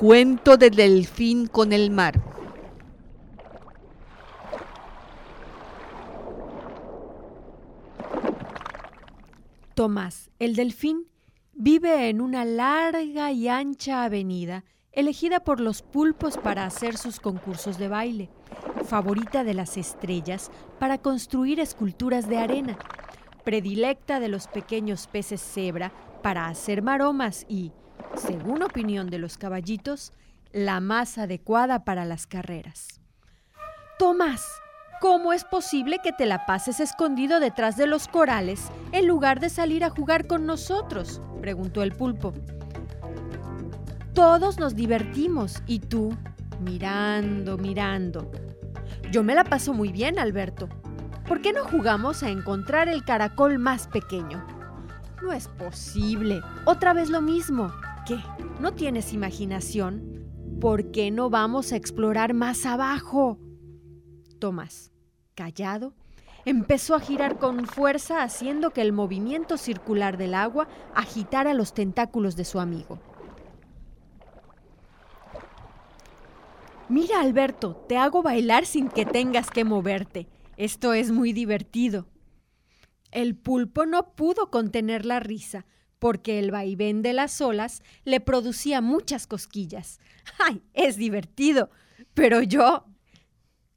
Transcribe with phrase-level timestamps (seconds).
[0.00, 2.18] Cuento del delfín con el mar.
[9.74, 11.06] Tomás, el delfín,
[11.52, 17.76] vive en una larga y ancha avenida elegida por los pulpos para hacer sus concursos
[17.76, 18.30] de baile,
[18.86, 22.78] favorita de las estrellas para construir esculturas de arena,
[23.44, 27.72] predilecta de los pequeños peces cebra para hacer maromas y,
[28.20, 30.12] según opinión de los caballitos,
[30.52, 33.00] la más adecuada para las carreras.
[33.98, 34.44] Tomás,
[35.00, 39.48] ¿cómo es posible que te la pases escondido detrás de los corales en lugar de
[39.48, 41.20] salir a jugar con nosotros?
[41.40, 42.34] preguntó el pulpo.
[44.14, 46.16] Todos nos divertimos y tú,
[46.60, 48.30] mirando, mirando.
[49.10, 50.68] Yo me la paso muy bien, Alberto.
[51.26, 54.44] ¿Por qué no jugamos a encontrar el caracol más pequeño?
[55.22, 56.40] No es posible.
[56.64, 57.70] Otra vez lo mismo.
[58.06, 58.18] ¿Qué?
[58.60, 60.20] ¿No tienes imaginación?
[60.60, 63.38] ¿Por qué no vamos a explorar más abajo?
[64.38, 64.92] Tomás,
[65.34, 65.94] callado,
[66.44, 72.36] empezó a girar con fuerza haciendo que el movimiento circular del agua agitara los tentáculos
[72.36, 72.98] de su amigo.
[76.88, 80.26] Mira, Alberto, te hago bailar sin que tengas que moverte.
[80.56, 82.06] Esto es muy divertido.
[83.12, 85.66] El pulpo no pudo contener la risa,
[86.00, 90.00] porque el vaivén de las olas le producía muchas cosquillas.
[90.38, 91.70] ¡Ay, es divertido!
[92.14, 92.86] Pero yo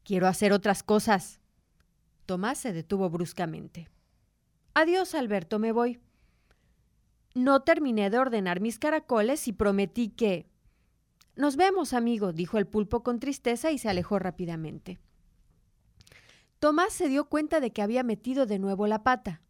[0.03, 1.41] quiero hacer otras cosas.
[2.25, 3.89] Tomás se detuvo bruscamente.
[4.73, 5.99] Adiós, Alberto, me voy.
[7.35, 10.47] No terminé de ordenar mis caracoles y prometí que...
[11.35, 14.99] Nos vemos, amigo, dijo el pulpo con tristeza y se alejó rápidamente.
[16.59, 19.41] Tomás se dio cuenta de que había metido de nuevo la pata,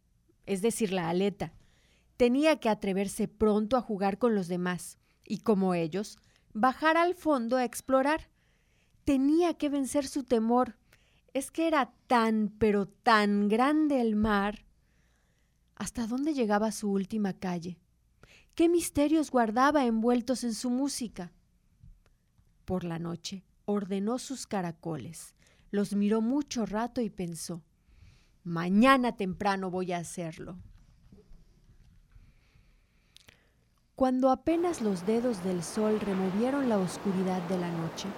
[0.46, 1.52] es decir, la aleta.
[2.16, 6.18] Tenía que atreverse pronto a jugar con los demás y, como ellos,
[6.52, 8.30] bajar al fondo a explorar.
[9.04, 10.76] Tenía que vencer su temor.
[11.32, 14.64] Es que era tan, pero tan grande el mar.
[15.74, 17.78] ¿Hasta dónde llegaba su última calle?
[18.54, 21.32] ¿Qué misterios guardaba envueltos en su música?
[22.64, 25.34] Por la noche ordenó sus caracoles
[25.74, 27.64] los miró mucho rato y pensó,
[28.44, 30.56] mañana temprano voy a hacerlo.
[33.96, 38.08] Cuando apenas los dedos del sol removieron la oscuridad de la noche,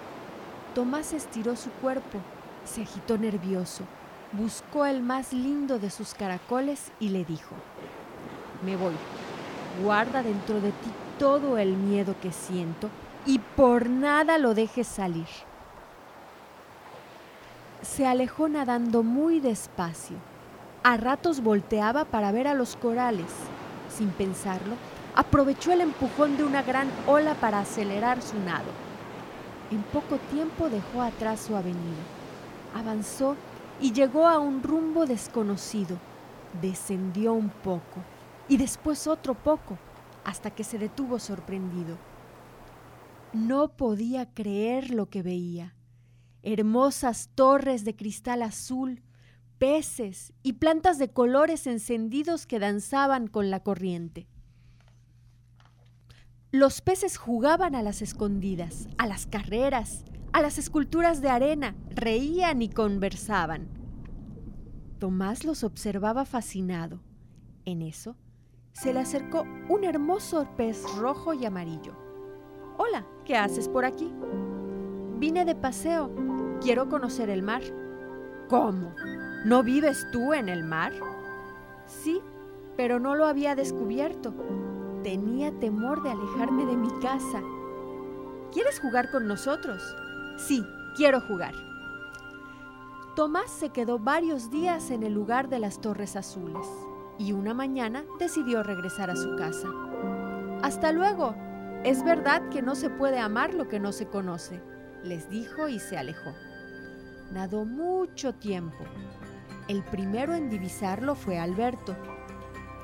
[0.73, 2.19] Tomás estiró su cuerpo,
[2.65, 3.83] se agitó nervioso,
[4.31, 7.55] buscó el más lindo de sus caracoles y le dijo,
[8.63, 8.93] me voy,
[9.83, 12.89] guarda dentro de ti todo el miedo que siento
[13.25, 15.27] y por nada lo dejes salir
[17.81, 20.17] se alejó nadando muy despacio.
[20.83, 23.25] A ratos volteaba para ver a los corales.
[23.89, 24.75] Sin pensarlo,
[25.17, 28.69] aprovechó el empujón de una gran ola para acelerar su nado.
[29.71, 32.03] En poco tiempo dejó atrás su avenida.
[32.75, 33.35] Avanzó
[33.81, 35.97] y llegó a un rumbo desconocido.
[36.61, 38.03] Descendió un poco
[38.47, 39.79] y después otro poco
[40.23, 41.97] hasta que se detuvo sorprendido.
[43.33, 45.73] No podía creer lo que veía
[46.43, 49.01] hermosas torres de cristal azul,
[49.57, 54.27] peces y plantas de colores encendidos que danzaban con la corriente.
[56.57, 60.03] Los peces jugaban a las escondidas, a las carreras,
[60.33, 63.67] a las esculturas de arena, reían y conversaban.
[64.97, 66.99] Tomás los observaba fascinado.
[67.65, 68.15] En eso,
[68.71, 71.95] se le acercó un hermoso pez rojo y amarillo.
[72.79, 74.11] Hola, ¿qué haces por aquí?
[75.19, 76.09] Vine de paseo,
[76.59, 77.61] Quiero conocer el mar.
[78.49, 78.95] ¿Cómo?
[79.45, 80.91] ¿No vives tú en el mar?
[81.85, 82.19] Sí,
[82.75, 84.33] pero no lo había descubierto.
[85.07, 87.41] Tenía temor de alejarme de mi casa.
[88.51, 89.81] ¿Quieres jugar con nosotros?
[90.35, 90.65] Sí,
[90.97, 91.53] quiero jugar.
[93.15, 96.67] Tomás se quedó varios días en el lugar de las Torres Azules
[97.17, 99.69] y una mañana decidió regresar a su casa.
[100.61, 101.33] Hasta luego.
[101.85, 104.61] Es verdad que no se puede amar lo que no se conoce,
[105.05, 106.33] les dijo y se alejó
[107.31, 108.83] nadó mucho tiempo.
[109.67, 111.95] El primero en divisarlo fue Alberto.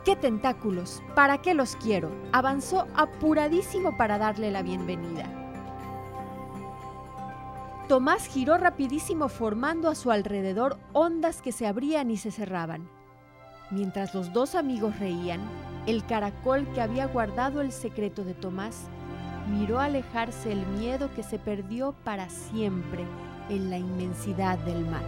[0.05, 1.01] ¡Qué tentáculos!
[1.15, 2.11] ¿Para qué los quiero?
[2.33, 5.23] Avanzó apuradísimo para darle la bienvenida.
[7.87, 12.89] Tomás giró rapidísimo formando a su alrededor ondas que se abrían y se cerraban.
[13.71, 15.39] Mientras los dos amigos reían,
[15.87, 18.87] el caracol que había guardado el secreto de Tomás
[19.49, 23.05] miró alejarse el miedo que se perdió para siempre
[23.49, 25.05] en la inmensidad del mar.